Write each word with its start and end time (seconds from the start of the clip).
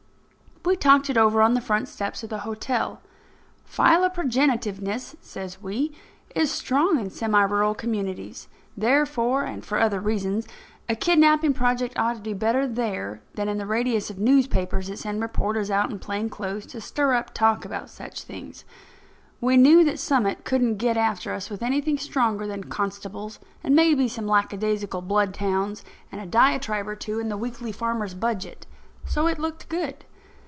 We 0.63 0.75
talked 0.75 1.09
it 1.09 1.17
over 1.17 1.41
on 1.41 1.55
the 1.55 1.59
front 1.59 1.87
steps 1.87 2.21
of 2.21 2.29
the 2.29 2.37
hotel. 2.45 3.01
Philoprogenitiveness, 3.67 5.15
says 5.19 5.59
we, 5.59 5.91
is 6.35 6.51
strong 6.51 6.99
in 6.99 7.09
semi 7.09 7.41
rural 7.41 7.73
communities; 7.73 8.47
therefore 8.77 9.43
and 9.43 9.65
for 9.65 9.79
other 9.79 9.99
reasons, 9.99 10.47
a 10.87 10.95
kidnapping 10.95 11.53
project 11.55 11.97
ought 11.97 12.13
to 12.17 12.21
do 12.21 12.35
better 12.35 12.67
there 12.67 13.21
than 13.33 13.49
in 13.49 13.57
the 13.57 13.65
radius 13.65 14.11
of 14.11 14.19
newspapers 14.19 14.85
that 14.87 14.99
send 14.99 15.19
reporters 15.19 15.71
out 15.71 15.89
in 15.89 15.97
plain 15.97 16.29
clothes 16.29 16.67
to 16.67 16.79
stir 16.79 17.15
up 17.15 17.33
talk 17.33 17.65
about 17.65 17.89
such 17.89 18.21
things. 18.21 18.63
We 19.41 19.57
knew 19.57 19.83
that 19.85 19.97
Summit 19.97 20.45
couldn't 20.45 20.75
get 20.77 20.95
after 20.95 21.33
us 21.33 21.49
with 21.49 21.63
anything 21.63 21.97
stronger 21.97 22.45
than 22.45 22.65
constables 22.65 23.39
and 23.63 23.75
maybe 23.75 24.07
some 24.07 24.27
lackadaisical 24.27 25.01
bloodhounds 25.01 25.83
and 26.11 26.21
a 26.21 26.27
diatribe 26.27 26.87
or 26.87 26.95
two 26.95 27.17
in 27.17 27.29
the 27.29 27.37
Weekly 27.37 27.71
Farmers' 27.71 28.13
Budget. 28.13 28.67
So, 29.07 29.25
it 29.25 29.39
looked 29.39 29.67
good. 29.67 30.05